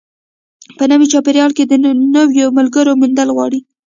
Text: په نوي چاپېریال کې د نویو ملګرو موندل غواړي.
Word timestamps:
په 0.77 0.83
نوي 0.91 1.07
چاپېریال 1.13 1.51
کې 1.57 1.63
د 1.67 1.73
نویو 2.15 2.47
ملګرو 2.57 2.97
موندل 2.99 3.29
غواړي. 3.35 3.59